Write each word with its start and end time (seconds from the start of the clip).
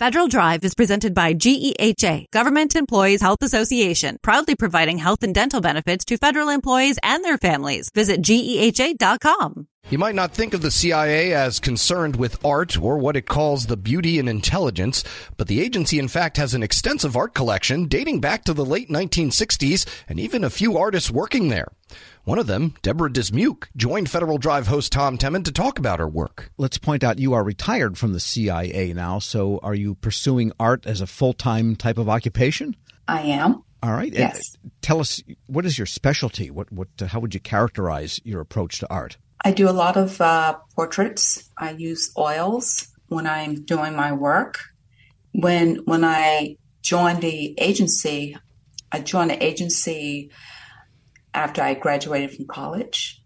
Federal 0.00 0.26
Drive 0.26 0.64
is 0.64 0.74
presented 0.74 1.14
by 1.14 1.34
GEHA, 1.34 2.28
Government 2.32 2.74
Employees 2.74 3.20
Health 3.22 3.42
Association, 3.42 4.18
proudly 4.22 4.56
providing 4.56 4.98
health 4.98 5.22
and 5.22 5.32
dental 5.32 5.60
benefits 5.60 6.04
to 6.06 6.16
federal 6.16 6.48
employees 6.48 6.98
and 7.04 7.24
their 7.24 7.38
families. 7.38 7.90
Visit 7.94 8.20
GEHA.com. 8.20 9.68
You 9.90 9.98
might 9.98 10.16
not 10.16 10.32
think 10.32 10.52
of 10.52 10.62
the 10.62 10.72
CIA 10.72 11.32
as 11.32 11.60
concerned 11.60 12.16
with 12.16 12.44
art 12.44 12.76
or 12.76 12.98
what 12.98 13.16
it 13.16 13.28
calls 13.28 13.66
the 13.66 13.76
beauty 13.76 14.18
and 14.18 14.28
intelligence, 14.28 15.04
but 15.36 15.46
the 15.46 15.60
agency 15.60 16.00
in 16.00 16.08
fact 16.08 16.38
has 16.38 16.54
an 16.54 16.64
extensive 16.64 17.16
art 17.16 17.32
collection 17.32 17.86
dating 17.86 18.20
back 18.20 18.42
to 18.44 18.52
the 18.52 18.64
late 18.64 18.88
1960s 18.88 19.86
and 20.08 20.18
even 20.18 20.42
a 20.42 20.50
few 20.50 20.76
artists 20.76 21.08
working 21.08 21.50
there. 21.50 21.68
One 22.24 22.38
of 22.38 22.46
them, 22.46 22.74
Deborah 22.80 23.10
Dismuke, 23.10 23.64
joined 23.76 24.10
Federal 24.10 24.38
Drive 24.38 24.66
host 24.66 24.92
Tom 24.92 25.18
Temin 25.18 25.44
to 25.44 25.52
talk 25.52 25.78
about 25.78 25.98
her 25.98 26.08
work. 26.08 26.50
Let's 26.56 26.78
point 26.78 27.04
out 27.04 27.18
you 27.18 27.34
are 27.34 27.44
retired 27.44 27.98
from 27.98 28.14
the 28.14 28.20
CIA 28.20 28.94
now, 28.94 29.18
so 29.18 29.60
are 29.62 29.74
you 29.74 29.94
pursuing 29.96 30.50
art 30.58 30.86
as 30.86 31.02
a 31.02 31.06
full 31.06 31.34
time 31.34 31.76
type 31.76 31.98
of 31.98 32.08
occupation? 32.08 32.76
I 33.06 33.20
am. 33.22 33.62
All 33.82 33.92
right. 33.92 34.10
Yes. 34.10 34.56
And 34.62 34.72
tell 34.80 35.00
us, 35.00 35.22
what 35.48 35.66
is 35.66 35.76
your 35.76 35.86
specialty? 35.86 36.50
What, 36.50 36.72
what, 36.72 36.88
uh, 37.02 37.08
how 37.08 37.20
would 37.20 37.34
you 37.34 37.40
characterize 37.40 38.18
your 38.24 38.40
approach 38.40 38.78
to 38.78 38.88
art? 38.88 39.18
I 39.44 39.52
do 39.52 39.68
a 39.68 39.72
lot 39.72 39.98
of 39.98 40.18
uh, 40.18 40.56
portraits. 40.74 41.50
I 41.58 41.72
use 41.72 42.10
oils 42.16 42.88
when 43.08 43.26
I'm 43.26 43.66
doing 43.66 43.94
my 43.94 44.12
work. 44.12 44.60
When 45.32 45.76
when 45.84 46.04
I 46.04 46.56
joined 46.80 47.20
the 47.20 47.54
agency, 47.60 48.38
I 48.90 49.00
joined 49.00 49.30
the 49.30 49.44
agency 49.44 50.30
after 51.34 51.62
I 51.62 51.74
graduated 51.74 52.34
from 52.36 52.46
college. 52.46 53.20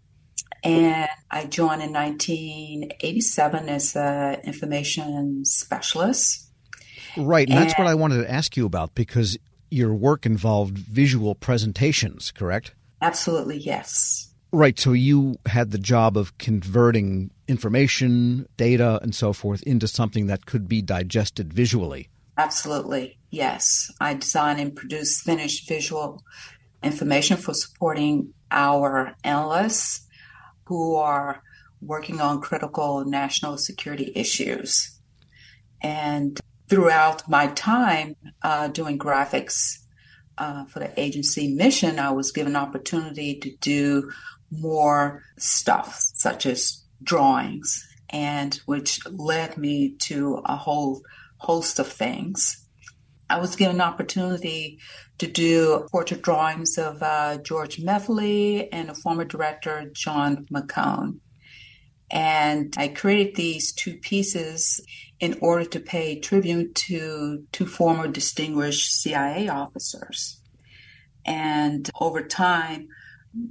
And 0.63 1.07
I 1.31 1.45
joined 1.45 1.81
in 1.81 1.93
1987 1.93 3.69
as 3.69 3.95
an 3.95 4.41
information 4.41 5.45
specialist. 5.45 6.51
Right. 7.15 7.47
And, 7.47 7.57
and 7.57 7.65
that's 7.65 7.79
what 7.79 7.87
I 7.87 7.95
wanted 7.95 8.23
to 8.23 8.31
ask 8.31 8.57
you 8.57 8.65
about 8.65 8.93
because 8.93 9.37
your 9.71 9.93
work 9.93 10.25
involved 10.25 10.77
visual 10.77 11.35
presentations, 11.35 12.31
correct? 12.31 12.73
Absolutely, 13.01 13.57
yes. 13.57 14.33
Right. 14.51 14.77
So 14.77 14.93
you 14.93 15.37
had 15.45 15.71
the 15.71 15.77
job 15.77 16.17
of 16.17 16.37
converting 16.39 17.31
information, 17.47 18.47
data, 18.57 18.99
and 19.01 19.13
so 19.13 19.31
forth 19.31 19.61
into 19.63 19.87
something 19.87 20.27
that 20.27 20.45
could 20.45 20.67
be 20.67 20.81
digested 20.81 21.53
visually. 21.53 22.09
Absolutely, 22.37 23.17
yes. 23.29 23.91
I 24.01 24.15
design 24.15 24.59
and 24.59 24.75
produce 24.75 25.21
finished 25.21 25.67
visual 25.67 26.23
information 26.83 27.37
for 27.37 27.53
supporting 27.53 28.33
our 28.51 29.15
analysts 29.23 30.07
who 30.65 30.95
are 30.95 31.41
working 31.81 32.19
on 32.21 32.41
critical 32.41 33.05
national 33.05 33.57
security 33.57 34.11
issues. 34.15 34.99
And 35.81 36.39
throughout 36.67 37.27
my 37.29 37.47
time 37.47 38.15
uh, 38.41 38.67
doing 38.67 38.99
graphics 38.99 39.79
uh, 40.37 40.65
for 40.65 40.79
the 40.79 40.99
agency 40.99 41.53
mission, 41.53 41.99
I 41.99 42.11
was 42.11 42.31
given 42.31 42.55
opportunity 42.55 43.39
to 43.39 43.55
do 43.57 44.11
more 44.51 45.23
stuff, 45.37 45.99
such 46.15 46.45
as 46.45 46.83
drawings, 47.03 47.87
and 48.09 48.55
which 48.65 48.99
led 49.07 49.57
me 49.57 49.95
to 49.99 50.41
a 50.45 50.55
whole 50.55 51.01
host 51.37 51.79
of 51.79 51.87
things. 51.87 52.65
I 53.29 53.39
was 53.39 53.55
given 53.55 53.79
opportunity 53.79 54.79
to 55.19 55.27
do 55.27 55.87
portrait 55.91 56.21
drawings 56.21 56.77
of 56.77 57.01
uh, 57.03 57.37
George 57.37 57.79
Methley 57.79 58.71
and 58.71 58.89
a 58.89 58.95
former 58.95 59.25
director, 59.25 59.91
John 59.93 60.45
McCone. 60.51 61.19
And 62.11 62.73
I 62.77 62.87
created 62.87 63.35
these 63.35 63.71
two 63.71 63.97
pieces 63.97 64.81
in 65.19 65.37
order 65.41 65.65
to 65.65 65.79
pay 65.79 66.19
tribute 66.19 66.73
to 66.73 67.45
two 67.51 67.65
former 67.67 68.07
distinguished 68.07 69.01
CIA 69.01 69.49
officers. 69.49 70.41
And 71.25 71.89
over 71.99 72.23
time, 72.23 72.87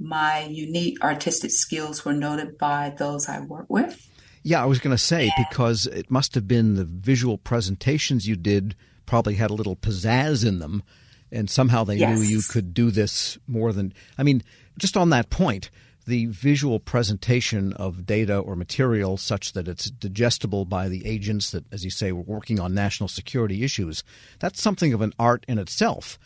my 0.01 0.45
unique 0.49 1.01
artistic 1.03 1.51
skills 1.51 2.03
were 2.03 2.13
noted 2.13 2.57
by 2.57 2.93
those 2.97 3.29
I 3.29 3.39
work 3.39 3.67
with. 3.69 4.05
Yeah, 4.43 4.61
I 4.61 4.65
was 4.65 4.79
going 4.79 4.95
to 4.95 5.01
say, 5.01 5.31
because 5.37 5.85
it 5.85 6.09
must 6.09 6.35
have 6.35 6.47
been 6.47 6.75
the 6.75 6.85
visual 6.85 7.37
presentations 7.37 8.27
you 8.27 8.35
did 8.35 8.75
probably 9.05 9.35
had 9.35 9.51
a 9.51 9.53
little 9.53 9.75
pizzazz 9.75 10.45
in 10.45 10.59
them, 10.59 10.83
and 11.31 11.49
somehow 11.49 11.83
they 11.83 11.97
yes. 11.97 12.17
knew 12.17 12.25
you 12.25 12.41
could 12.47 12.73
do 12.73 12.91
this 12.91 13.37
more 13.47 13.73
than. 13.73 13.93
I 14.17 14.23
mean, 14.23 14.43
just 14.77 14.97
on 14.97 15.09
that 15.11 15.29
point, 15.29 15.69
the 16.05 16.25
visual 16.25 16.79
presentation 16.79 17.73
of 17.73 18.05
data 18.05 18.37
or 18.37 18.55
material 18.55 19.15
such 19.17 19.53
that 19.53 19.67
it's 19.67 19.91
digestible 19.91 20.65
by 20.65 20.89
the 20.89 21.05
agents 21.05 21.51
that, 21.51 21.65
as 21.71 21.85
you 21.85 21.91
say, 21.91 22.11
were 22.11 22.21
working 22.21 22.59
on 22.59 22.73
national 22.73 23.07
security 23.07 23.63
issues, 23.63 24.03
that's 24.39 24.61
something 24.61 24.91
of 24.91 25.01
an 25.01 25.13
art 25.19 25.45
in 25.47 25.59
itself, 25.59 26.17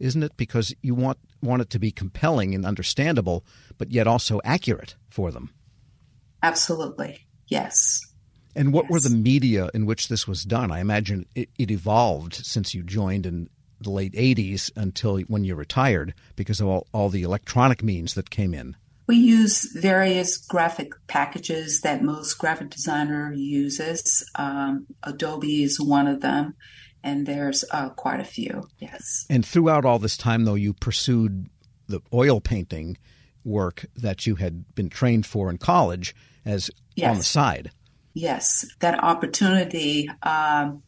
isn't 0.00 0.22
it? 0.22 0.36
Because 0.36 0.74
you 0.82 0.94
want 0.94 1.18
want 1.40 1.62
it 1.62 1.70
to 1.70 1.78
be 1.78 1.92
compelling 1.92 2.54
and 2.54 2.66
understandable, 2.66 3.44
but 3.78 3.92
yet 3.92 4.08
also 4.08 4.40
accurate 4.44 4.96
for 5.08 5.30
them. 5.30 5.50
Absolutely, 6.42 7.26
yes. 7.46 8.00
And 8.56 8.72
what 8.72 8.86
yes. 8.86 8.90
were 8.90 9.00
the 9.00 9.16
media 9.16 9.70
in 9.72 9.86
which 9.86 10.08
this 10.08 10.26
was 10.26 10.42
done? 10.42 10.72
I 10.72 10.80
imagine 10.80 11.26
it, 11.36 11.48
it, 11.58 11.70
evolved 11.70 12.34
since 12.34 12.74
you 12.74 12.82
joined 12.82 13.24
in 13.24 13.48
the 13.80 13.90
late 13.90 14.12
80s 14.12 14.70
until 14.76 15.18
when 15.20 15.44
you 15.44 15.54
retired 15.54 16.14
because 16.36 16.60
of 16.60 16.68
all, 16.68 16.86
all 16.92 17.08
the 17.08 17.22
electronic 17.22 17.82
means 17.82 18.14
that 18.14 18.30
came 18.30 18.54
in. 18.54 18.76
We 19.06 19.16
use 19.16 19.72
various 19.72 20.36
graphic 20.36 20.92
packages 21.06 21.80
that 21.80 22.02
most 22.02 22.34
graphic 22.34 22.70
designer 22.70 23.32
uses. 23.32 24.28
Um, 24.34 24.86
Adobe 25.02 25.62
is 25.62 25.80
one 25.80 26.06
of 26.06 26.20
them, 26.20 26.54
and 27.02 27.26
there's 27.26 27.64
uh, 27.70 27.88
quite 27.90 28.20
a 28.20 28.24
few, 28.24 28.68
yes. 28.78 29.24
And 29.30 29.46
throughout 29.46 29.86
all 29.86 29.98
this 29.98 30.18
time, 30.18 30.44
though, 30.44 30.56
you 30.56 30.74
pursued 30.74 31.48
the 31.86 32.00
oil 32.12 32.40
painting 32.40 32.98
work 33.44 33.86
that 33.96 34.26
you 34.26 34.34
had 34.34 34.74
been 34.74 34.90
trained 34.90 35.24
for 35.24 35.48
in 35.48 35.56
college 35.56 36.14
as 36.44 36.70
yes. 36.94 37.10
on 37.10 37.16
the 37.16 37.24
side 37.24 37.70
yes, 38.18 38.66
that 38.80 39.02
opportunity 39.02 40.10
um, 40.22 40.82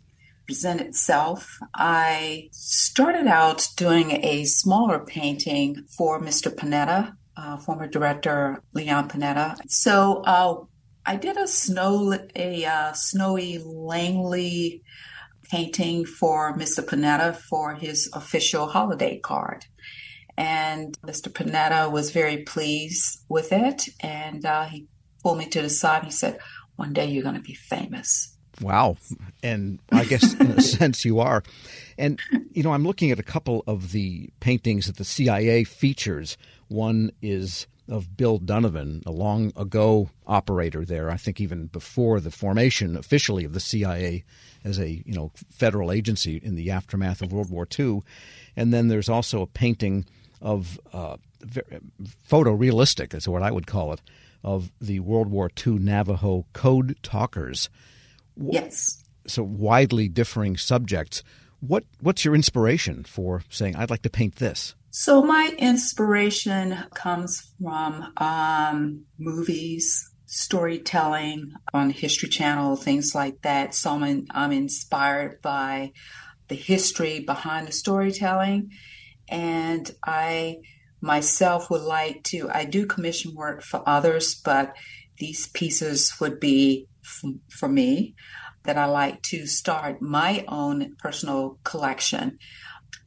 presented 0.51 0.89
itself. 0.89 1.61
I 1.75 2.49
started 2.51 3.29
out 3.29 3.69
doing 3.77 4.11
a 4.25 4.45
smaller 4.47 4.99
painting 4.99 5.85
for 5.97 6.21
Mr. 6.21 6.53
Panetta, 6.53 7.13
uh, 7.37 7.57
former 7.59 7.87
director 7.87 8.61
Leon 8.75 9.09
Panetta. 9.09 9.55
So 9.69 10.25
uh, 10.27 10.65
I 11.07 11.15
did 11.15 11.37
a 11.37 11.47
snow 11.47 12.19
a 12.35 12.65
uh, 12.65 12.93
snowy 12.95 13.63
Langley 13.65 14.83
painting 15.49 16.05
for 16.05 16.59
Mr. 16.59 16.85
Panetta 16.85 17.37
for 17.37 17.77
his 17.77 18.11
official 18.13 18.67
holiday 18.67 19.21
card. 19.21 19.67
And 20.37 20.99
Mr. 21.07 21.29
Panetta 21.29 21.93
was 21.93 22.11
very 22.11 22.39
pleased 22.39 23.25
with 23.29 23.53
it, 23.53 23.89
and 24.01 24.45
uh, 24.45 24.65
he 24.65 24.89
pulled 25.23 25.39
me 25.39 25.47
to 25.51 25.63
the 25.63 25.71
side. 25.71 25.99
And 25.99 26.07
He 26.07 26.13
said, 26.13 26.41
one 26.75 26.93
day 26.93 27.07
you're 27.07 27.23
going 27.23 27.37
to 27.37 27.41
be 27.41 27.55
famous. 27.55 28.37
Wow. 28.61 28.97
And 29.43 29.79
I 29.91 30.05
guess 30.05 30.35
in 30.35 30.53
a 30.53 30.61
sense 30.61 31.05
you 31.05 31.21
are. 31.21 31.43
And, 31.99 32.21
you 32.53 32.63
know, 32.63 32.73
I'm 32.73 32.85
looking 32.85 33.11
at 33.11 33.19
a 33.19 33.25
couple 33.25 33.65
of 33.67 33.93
the 33.93 34.31
paintings 34.41 34.87
that 34.87 34.97
the 34.97 35.05
CIA 35.05 35.65
features. 35.65 36.37
One 36.69 37.11
is 37.23 37.67
of 37.89 38.17
Bill 38.17 38.39
Donovan, 38.39 39.03
a 39.05 39.11
long 39.11 39.53
ago 39.57 40.11
operator 40.27 40.85
there, 40.85 41.11
I 41.11 41.17
think 41.17 41.41
even 41.41 41.67
before 41.67 42.21
the 42.21 42.31
formation 42.31 42.97
officially 42.97 43.45
of 43.45 43.53
the 43.53 43.61
CIA 43.61 44.23
as 44.63 44.79
a, 44.79 45.03
you 45.05 45.13
know, 45.13 45.33
federal 45.51 45.91
agency 45.91 46.41
in 46.43 46.55
the 46.55 46.71
aftermath 46.71 47.21
of 47.21 47.33
World 47.33 47.51
War 47.51 47.67
II. 47.79 48.03
And 48.57 48.73
then 48.73 48.89
there's 48.89 49.09
also 49.09 49.43
a 49.43 49.47
painting 49.47 50.07
of 50.41 50.79
uh, 50.93 51.17
photorealistic, 52.29 53.15
is 53.15 53.29
what 53.29 53.43
I 53.43 53.51
would 53.51 53.67
call 53.67 53.93
it, 53.93 54.01
of 54.45 54.71
the 54.81 55.01
World 55.01 55.29
War 55.29 55.51
II 55.67 55.75
Navajo 55.75 56.47
code 56.53 56.97
talkers. 57.03 57.69
Yes. 58.37 59.03
So 59.27 59.43
widely 59.43 60.09
differing 60.09 60.57
subjects. 60.57 61.23
What 61.61 61.85
what's 62.01 62.25
your 62.25 62.35
inspiration 62.35 63.05
for 63.05 63.43
saying 63.51 63.77
I'd 63.77 63.91
like 63.91 64.03
to 64.03 64.11
paint 64.11 64.37
this? 64.37 64.75
So 64.91 65.23
my 65.23 65.55
inspiration 65.59 66.77
comes 66.95 67.53
from 67.63 68.13
um, 68.17 69.05
movies, 69.19 70.11
storytelling 70.27 71.53
on 71.73 71.91
History 71.91 72.29
Channel, 72.29 72.77
things 72.77 73.15
like 73.15 73.41
that. 73.43 73.75
So 73.75 73.91
I'm, 73.91 74.27
I'm 74.31 74.53
inspired 74.53 75.41
by 75.43 75.93
the 76.49 76.57
history 76.57 77.21
behind 77.21 77.69
the 77.69 77.73
storytelling, 77.73 78.71
and 79.29 79.89
I 80.05 80.59
myself 81.01 81.71
would 81.71 81.83
like 81.83 82.25
to, 82.25 82.51
I 82.53 82.65
do 82.65 82.87
commission 82.87 83.35
work 83.35 83.63
for 83.63 83.83
others, 83.89 84.35
but 84.35 84.75
these 85.19 85.49
pieces 85.49 86.15
would 86.21 86.41
be 86.41 86.89
for 87.03 87.69
me 87.69 88.15
that 88.65 88.77
I 88.77 88.87
like 88.87 89.23
to 89.23 89.47
start 89.47 90.03
my 90.03 90.45
own 90.49 90.97
personal 90.99 91.59
collection. 91.65 92.39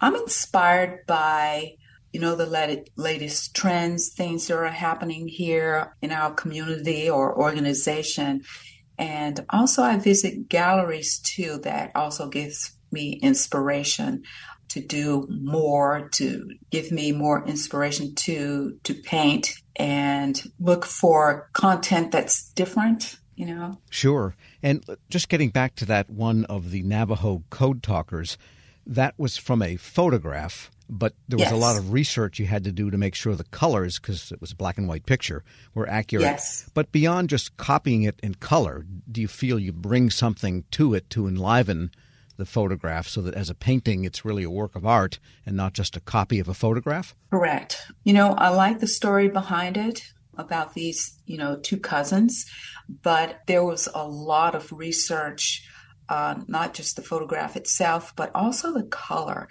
I'm 0.01 0.15
inspired 0.15 1.05
by, 1.07 1.75
you 2.11 2.19
know, 2.19 2.35
the 2.35 2.85
latest 2.95 3.55
trends, 3.55 4.09
things 4.09 4.47
that 4.47 4.57
are 4.57 4.67
happening 4.67 5.27
here 5.27 5.95
in 6.01 6.11
our 6.11 6.33
community 6.33 7.09
or 7.09 7.37
organization. 7.37 8.41
And 8.97 9.45
also, 9.49 9.83
I 9.83 9.97
visit 9.97 10.49
galleries 10.49 11.19
too 11.19 11.59
that 11.63 11.91
also 11.95 12.29
gives 12.29 12.75
me 12.91 13.19
inspiration 13.21 14.23
to 14.69 14.81
do 14.81 15.27
more, 15.29 16.09
to 16.13 16.49
give 16.71 16.91
me 16.91 17.11
more 17.11 17.45
inspiration 17.45 18.15
to 18.15 18.77
to 18.83 18.93
paint 18.93 19.53
and 19.75 20.41
look 20.59 20.85
for 20.85 21.49
content 21.53 22.11
that's 22.11 22.49
different, 22.51 23.17
you 23.43 23.53
know. 23.53 23.77
Sure. 23.89 24.35
And 24.61 24.83
just 25.09 25.29
getting 25.29 25.49
back 25.49 25.75
to 25.75 25.85
that 25.85 26.09
one 26.09 26.45
of 26.45 26.71
the 26.71 26.81
Navajo 26.83 27.43
code 27.49 27.83
talkers, 27.83 28.37
that 28.85 29.13
was 29.17 29.37
from 29.37 29.61
a 29.61 29.75
photograph 29.75 30.69
but 30.89 31.13
there 31.27 31.37
was 31.37 31.45
yes. 31.45 31.53
a 31.53 31.57
lot 31.57 31.77
of 31.77 31.93
research 31.93 32.39
you 32.39 32.45
had 32.45 32.65
to 32.65 32.71
do 32.71 32.91
to 32.91 32.97
make 32.97 33.15
sure 33.15 33.35
the 33.35 33.45
colors, 33.45 33.99
because 33.99 34.31
it 34.31 34.41
was 34.41 34.51
a 34.51 34.55
black 34.55 34.77
and 34.77 34.87
white 34.87 35.05
picture, 35.05 35.43
were 35.73 35.87
accurate. 35.89 36.23
Yes. 36.23 36.69
But 36.73 36.91
beyond 36.91 37.29
just 37.29 37.55
copying 37.57 38.03
it 38.03 38.19
in 38.21 38.35
color, 38.35 38.85
do 39.09 39.21
you 39.21 39.29
feel 39.29 39.57
you 39.57 39.71
bring 39.71 40.09
something 40.09 40.65
to 40.71 40.93
it 40.93 41.09
to 41.11 41.25
enliven 41.25 41.89
the 42.35 42.45
photograph 42.45 43.07
so 43.07 43.21
that 43.21 43.33
as 43.33 43.49
a 43.49 43.55
painting, 43.55 44.03
it's 44.03 44.25
really 44.25 44.43
a 44.43 44.49
work 44.49 44.75
of 44.75 44.85
art 44.85 45.19
and 45.45 45.55
not 45.55 45.73
just 45.73 45.95
a 45.95 46.01
copy 46.01 46.37
of 46.39 46.49
a 46.49 46.53
photograph? 46.53 47.15
Correct. 47.31 47.91
You 48.03 48.13
know, 48.13 48.33
I 48.33 48.49
like 48.49 48.79
the 48.79 48.87
story 48.87 49.29
behind 49.29 49.77
it 49.77 50.13
about 50.37 50.73
these, 50.73 51.19
you 51.25 51.37
know, 51.37 51.57
two 51.57 51.77
cousins, 51.77 52.45
but 53.01 53.41
there 53.47 53.63
was 53.63 53.87
a 53.93 54.07
lot 54.07 54.55
of 54.55 54.71
research 54.71 55.67
uh, 56.09 56.35
not 56.47 56.73
just 56.73 56.95
the 56.95 57.01
photograph 57.01 57.55
itself, 57.55 58.13
but 58.15 58.31
also 58.35 58.73
the 58.73 58.83
color. 58.83 59.47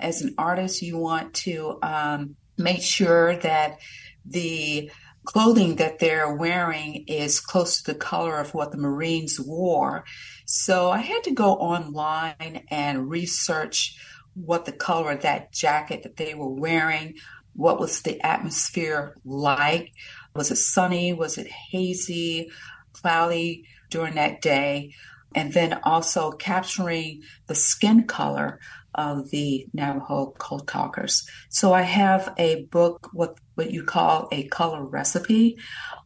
As 0.00 0.20
an 0.20 0.34
artist, 0.36 0.82
you 0.82 0.98
want 0.98 1.32
to 1.34 1.78
um, 1.82 2.36
make 2.58 2.82
sure 2.82 3.36
that 3.36 3.78
the 4.24 4.90
clothing 5.24 5.76
that 5.76 6.00
they're 6.00 6.34
wearing 6.34 7.04
is 7.06 7.40
close 7.40 7.80
to 7.80 7.92
the 7.92 7.98
color 7.98 8.38
of 8.38 8.54
what 8.54 8.72
the 8.72 8.78
Marines 8.78 9.38
wore. 9.38 10.04
So 10.44 10.90
I 10.90 10.98
had 10.98 11.24
to 11.24 11.32
go 11.32 11.54
online 11.54 12.64
and 12.68 13.08
research 13.08 13.96
what 14.34 14.64
the 14.64 14.72
color 14.72 15.12
of 15.12 15.22
that 15.22 15.52
jacket 15.52 16.02
that 16.02 16.16
they 16.16 16.34
were 16.34 16.52
wearing, 16.52 17.14
what 17.54 17.78
was 17.78 18.02
the 18.02 18.20
atmosphere 18.24 19.16
like? 19.24 19.92
Was 20.34 20.50
it 20.50 20.56
sunny? 20.56 21.12
Was 21.12 21.38
it 21.38 21.48
hazy, 21.48 22.50
cloudy 22.92 23.64
during 23.90 24.14
that 24.14 24.40
day? 24.40 24.94
and 25.34 25.52
then 25.52 25.78
also 25.82 26.30
capturing 26.32 27.22
the 27.46 27.54
skin 27.54 28.04
color 28.04 28.60
of 28.94 29.30
the 29.30 29.66
Navajo 29.72 30.34
code 30.38 30.66
talkers. 30.66 31.26
So 31.48 31.72
I 31.72 31.82
have 31.82 32.32
a 32.36 32.64
book, 32.64 33.08
what, 33.12 33.38
what 33.54 33.70
you 33.70 33.84
call 33.84 34.28
a 34.30 34.44
color 34.48 34.84
recipe 34.84 35.58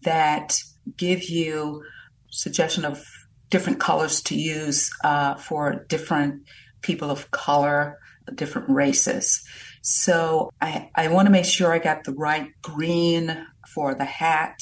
that 0.03 0.57
give 0.97 1.25
you 1.25 1.83
suggestion 2.31 2.85
of 2.85 3.05
different 3.51 3.81
colors 3.81 4.23
to 4.23 4.37
use 4.37 4.91
uh, 5.03 5.35
for 5.35 5.85
different 5.89 6.43
people 6.83 7.11
of 7.11 7.31
color, 7.31 7.99
different 8.35 8.69
races. 8.69 9.45
So 9.83 10.51
I, 10.61 10.91
I 10.95 11.09
want 11.09 11.27
to 11.27 11.33
make 11.33 11.45
sure 11.45 11.73
I 11.73 11.79
got 11.79 12.05
the 12.05 12.13
right 12.13 12.51
green 12.63 13.47
for 13.77 13.95
the 13.95 14.07
hat, 14.07 14.59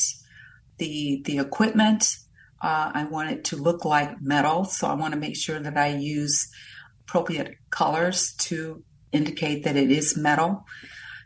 the 0.79 1.23
the 1.25 1.39
equipment, 1.39 2.17
uh, 2.61 2.91
I 2.93 3.05
want 3.05 3.31
it 3.31 3.45
to 3.45 3.57
look 3.57 3.85
like 3.85 4.21
metal, 4.21 4.65
so 4.65 4.89
I 4.89 4.95
want 4.95 5.15
to 5.15 5.21
make 5.21 5.37
sure 5.37 5.61
that 5.61 5.77
I 5.77 5.89
use 5.95 6.51
appropriate 7.03 7.55
colors 7.71 8.35
to 8.49 8.83
indicate 9.13 9.63
that 9.65 9.77
it 9.77 9.93
is 9.93 10.17
metal. 10.17 10.65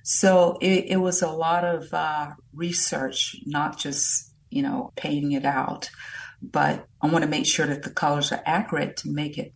So 0.05 0.58
it, 0.61 0.85
it 0.88 0.96
was 0.99 1.23
a 1.23 1.31
lot 1.31 1.64
of 1.64 1.88
uh, 1.94 2.32
research, 2.52 3.37
not 3.46 3.79
just 3.79 4.34
you 4.50 4.62
know 4.62 4.93
painting 4.94 5.32
it 5.32 5.46
out, 5.46 5.88
but 6.43 6.87
I 7.00 7.08
want 7.08 7.23
to 7.25 7.31
make 7.31 7.46
sure 7.46 7.67
that 7.67 7.84
the 7.84 7.91
colors 8.02 8.32
are 8.32 8.43
accurate 8.44 8.99
to 8.99 9.11
make 9.11 9.38
it 9.38 9.55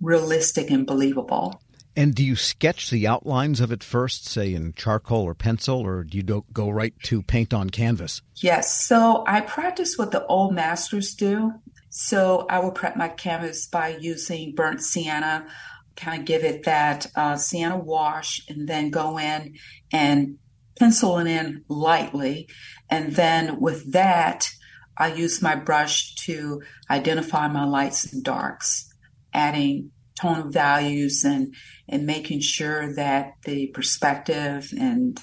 realistic 0.00 0.72
and 0.72 0.84
believable. 0.84 1.62
And 1.98 2.14
do 2.14 2.24
you 2.24 2.36
sketch 2.36 2.90
the 2.90 3.08
outlines 3.08 3.60
of 3.60 3.72
it 3.72 3.82
first, 3.82 4.24
say 4.24 4.54
in 4.54 4.72
charcoal 4.74 5.24
or 5.24 5.34
pencil, 5.34 5.80
or 5.80 6.04
do 6.04 6.16
you 6.16 6.44
go 6.52 6.70
right 6.70 6.94
to 7.02 7.22
paint 7.22 7.52
on 7.52 7.70
canvas? 7.70 8.22
Yes. 8.36 8.86
So 8.86 9.24
I 9.26 9.40
practice 9.40 9.98
what 9.98 10.12
the 10.12 10.24
old 10.26 10.54
masters 10.54 11.16
do. 11.16 11.54
So 11.90 12.46
I 12.48 12.60
will 12.60 12.70
prep 12.70 12.94
my 12.96 13.08
canvas 13.08 13.66
by 13.66 13.96
using 13.98 14.54
burnt 14.54 14.80
sienna, 14.80 15.48
kind 15.96 16.20
of 16.20 16.24
give 16.24 16.44
it 16.44 16.62
that 16.66 17.08
uh, 17.16 17.34
sienna 17.34 17.76
wash, 17.76 18.42
and 18.48 18.68
then 18.68 18.90
go 18.90 19.18
in 19.18 19.56
and 19.90 20.38
pencil 20.78 21.18
it 21.18 21.26
in 21.26 21.64
lightly. 21.66 22.48
And 22.88 23.16
then 23.16 23.58
with 23.58 23.90
that, 23.90 24.48
I 24.96 25.14
use 25.14 25.42
my 25.42 25.56
brush 25.56 26.14
to 26.26 26.62
identify 26.88 27.48
my 27.48 27.64
lights 27.64 28.12
and 28.12 28.22
darks, 28.22 28.88
adding 29.34 29.90
tone 30.18 30.38
of 30.38 30.52
values 30.52 31.24
and 31.24 31.54
and 31.88 32.06
making 32.06 32.40
sure 32.40 32.94
that 32.94 33.32
the 33.44 33.68
perspective 33.68 34.70
and 34.78 35.20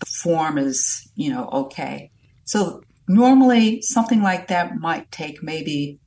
the 0.00 0.06
form 0.06 0.58
is 0.58 1.10
you 1.14 1.30
know 1.30 1.48
okay. 1.48 2.10
So 2.44 2.82
normally 3.08 3.82
something 3.82 4.22
like 4.22 4.48
that 4.48 4.76
might 4.76 5.10
take 5.10 5.42
maybe 5.42 5.98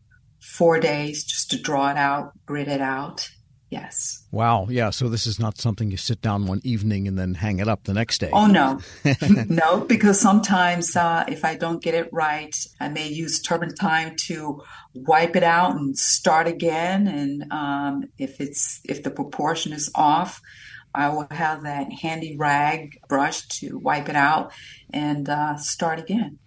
four 0.41 0.79
days 0.79 1.23
just 1.23 1.51
to 1.51 1.61
draw 1.61 1.89
it 1.89 1.97
out 1.97 2.31
grid 2.45 2.67
it 2.67 2.81
out 2.81 3.29
Yes. 3.71 4.27
Wow. 4.31 4.67
Yeah. 4.69 4.89
So 4.89 5.07
this 5.07 5.25
is 5.25 5.39
not 5.39 5.57
something 5.57 5.89
you 5.89 5.97
sit 5.97 6.21
down 6.21 6.45
one 6.45 6.59
evening 6.63 7.07
and 7.07 7.17
then 7.17 7.35
hang 7.35 7.59
it 7.59 7.69
up 7.69 7.85
the 7.85 7.93
next 7.93 8.19
day. 8.19 8.29
Oh, 8.31 8.45
no. 8.45 8.81
no, 9.47 9.79
because 9.85 10.19
sometimes 10.19 10.95
uh, 10.97 11.23
if 11.29 11.45
I 11.45 11.55
don't 11.55 11.81
get 11.81 11.95
it 11.95 12.09
right, 12.11 12.53
I 12.81 12.89
may 12.89 13.07
use 13.07 13.41
turpentine 13.41 13.71
time 13.81 14.15
to 14.15 14.61
wipe 14.93 15.35
it 15.35 15.43
out 15.43 15.75
and 15.75 15.97
start 15.97 16.47
again. 16.47 17.07
And 17.07 17.51
um, 17.51 18.03
if 18.17 18.39
it's 18.39 18.81
if 18.85 19.03
the 19.03 19.11
proportion 19.11 19.73
is 19.73 19.91
off, 19.95 20.41
I 20.93 21.09
will 21.09 21.27
have 21.31 21.63
that 21.63 21.91
handy 21.91 22.35
rag 22.37 22.99
brush 23.07 23.47
to 23.59 23.79
wipe 23.79 24.09
it 24.09 24.15
out 24.15 24.51
and 24.93 25.27
uh, 25.29 25.57
start 25.57 25.99
again. 25.99 26.39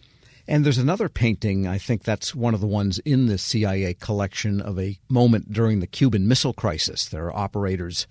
And 0.47 0.65
there's 0.65 0.79
another 0.79 1.09
painting, 1.09 1.67
I 1.67 1.79
think 1.79 2.03
that's 2.03 2.35
one 2.35 2.53
of 2.53 2.61
the 2.61 2.67
ones 2.67 2.99
in 3.01 3.27
the 3.27 3.39
CIA 3.39 3.95
collection 3.95 4.61
of 4.61 4.79
a 4.79 4.99
moment 5.09 5.53
during 5.53 5.81
the 5.81 5.87
Cuban 5.87 6.29
Missile 6.29 6.53
Crisis. 6.53 7.07
There 7.09 7.27
are 7.27 7.37
operators 7.37 8.07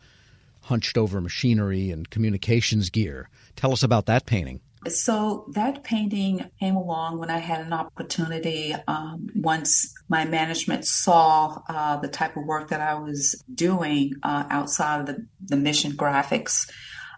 hunched 0.63 0.97
over 0.97 1.21
machinery 1.21 1.91
and 1.91 2.09
communications 2.09 2.89
gear. 2.89 3.29
Tell 3.55 3.71
us 3.71 3.83
about 3.83 4.07
that 4.07 4.25
painting. 4.25 4.61
So 4.87 5.45
that 5.53 5.83
painting 5.83 6.49
came 6.59 6.75
along 6.75 7.19
when 7.19 7.29
I 7.29 7.37
had 7.37 7.61
an 7.61 7.71
opportunity. 7.71 8.75
Um, 8.87 9.29
once 9.35 9.93
my 10.09 10.25
management 10.25 10.85
saw 10.85 11.61
uh, 11.69 11.97
the 11.97 12.09
type 12.09 12.35
of 12.35 12.45
work 12.45 12.69
that 12.69 12.81
I 12.81 12.95
was 12.95 13.41
doing 13.53 14.13
uh, 14.23 14.45
outside 14.49 15.01
of 15.01 15.05
the, 15.05 15.25
the 15.45 15.55
mission 15.55 15.93
graphics, 15.93 16.69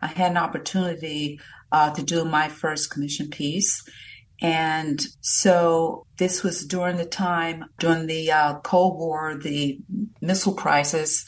I 0.01 0.07
had 0.07 0.31
an 0.31 0.37
opportunity 0.37 1.39
uh, 1.71 1.91
to 1.93 2.03
do 2.03 2.23
my 2.25 2.49
first 2.49 2.91
commission 2.91 3.29
piece. 3.29 3.83
And 4.41 5.01
so 5.21 6.05
this 6.17 6.43
was 6.43 6.65
during 6.65 6.97
the 6.97 7.05
time, 7.05 7.65
during 7.79 8.07
the 8.07 8.31
uh, 8.31 8.59
Cold 8.59 8.97
War, 8.97 9.37
the 9.37 9.79
missile 10.21 10.53
crisis. 10.53 11.25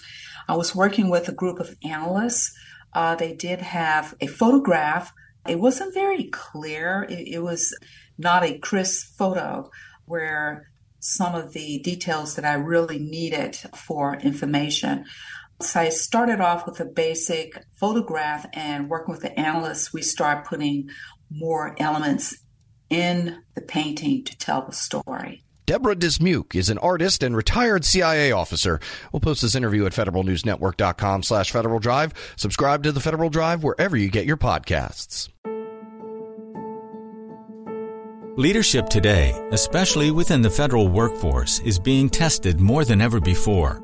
I 0.47 0.55
was 0.55 0.75
working 0.75 1.09
with 1.09 1.29
a 1.29 1.33
group 1.33 1.59
of 1.59 1.75
analysts. 1.83 2.53
Uh, 2.93 3.15
they 3.15 3.33
did 3.33 3.61
have 3.61 4.13
a 4.19 4.27
photograph. 4.27 5.13
It 5.47 5.59
wasn't 5.59 5.93
very 5.93 6.25
clear. 6.25 7.05
It, 7.09 7.27
it 7.27 7.39
was 7.39 7.77
not 8.17 8.43
a 8.43 8.57
crisp 8.59 9.17
photo 9.17 9.69
where 10.05 10.71
some 10.99 11.35
of 11.35 11.53
the 11.53 11.79
details 11.79 12.35
that 12.35 12.45
I 12.45 12.53
really 12.53 12.99
needed 12.99 13.55
for 13.75 14.15
information. 14.15 15.05
So 15.61 15.79
I 15.79 15.89
started 15.89 16.41
off 16.41 16.65
with 16.65 16.79
a 16.79 16.85
basic 16.85 17.63
photograph 17.79 18.45
and 18.53 18.89
working 18.89 19.13
with 19.13 19.21
the 19.21 19.39
analysts, 19.39 19.93
we 19.93 20.01
start 20.01 20.45
putting 20.45 20.89
more 21.29 21.75
elements 21.79 22.37
in 22.89 23.37
the 23.55 23.61
painting 23.61 24.23
to 24.23 24.37
tell 24.37 24.61
the 24.61 24.73
story. 24.73 25.43
Deborah 25.65 25.97
Dismuke 25.97 26.55
is 26.55 26.69
an 26.69 26.77
artist 26.77 27.23
and 27.23 27.35
retired 27.35 27.83
CIA 27.83 28.31
officer. 28.31 28.79
We'll 29.11 29.19
post 29.19 29.41
this 29.41 29.53
interview 29.53 29.85
at 29.85 29.91
federalnewsnetwork.com 29.91 31.23
slash 31.23 31.51
Federal 31.51 31.79
Drive. 31.79 32.13
Subscribe 32.37 32.83
to 32.83 32.93
the 32.93 33.01
Federal 33.01 33.29
Drive 33.29 33.63
wherever 33.63 33.97
you 33.97 34.09
get 34.09 34.25
your 34.25 34.37
podcasts. 34.37 35.27
Leadership 38.37 38.87
today, 38.87 39.33
especially 39.51 40.11
within 40.11 40.41
the 40.41 40.49
federal 40.49 40.87
workforce, 40.87 41.59
is 41.61 41.79
being 41.79 42.07
tested 42.07 42.61
more 42.61 42.85
than 42.85 43.01
ever 43.01 43.19
before. 43.19 43.83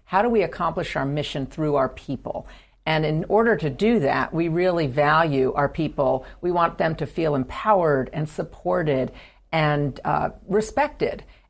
how 0.11 0.21
do 0.21 0.27
we 0.27 0.43
accomplish 0.43 0.97
our 0.97 1.05
mission 1.05 1.45
through 1.45 1.75
our 1.75 1.87
people. 1.87 2.45
And 2.85 3.05
in 3.05 3.23
order 3.29 3.55
to 3.55 3.69
do 3.69 4.01
that, 4.01 4.33
we 4.33 4.49
really 4.49 4.85
value 4.85 5.53
our 5.53 5.69
people. 5.69 6.25
We 6.41 6.51
want 6.51 6.77
them 6.77 6.95
to 6.95 7.05
feel 7.05 7.33
empowered 7.33 8.09
and 8.11 8.27
supported 8.27 9.13
and 9.53 9.97
uh, 10.03 10.31
respected 10.49 11.23